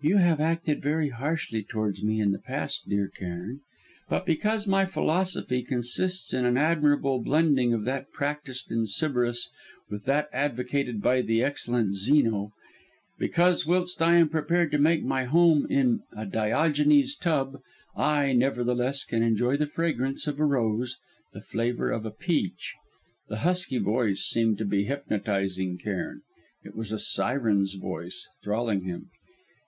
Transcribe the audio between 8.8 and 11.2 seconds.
Sybaris with that advocated